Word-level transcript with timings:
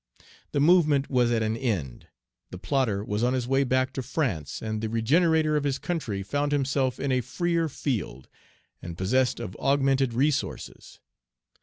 The 0.51 0.59
movement 0.59 1.11
was 1.11 1.29
at 1.31 1.43
an 1.43 1.55
end. 1.55 2.07
The 2.49 2.57
plotter 2.57 3.03
was 3.03 3.23
on 3.23 3.33
his 3.33 3.47
way 3.47 3.63
back 3.63 3.93
to 3.93 4.01
France, 4.01 4.59
and 4.59 4.81
the 4.81 4.89
regenerator 4.89 5.55
of 5.55 5.63
his 5.63 5.77
country 5.77 6.23
found 6.23 6.51
himself 6.51 6.99
in 6.99 7.11
a 7.11 7.21
freer 7.21 7.69
field, 7.69 8.27
and 8.81 8.97
possessed 8.97 9.39
of 9.39 9.55
augmented 9.57 10.15
resources. 10.15 10.99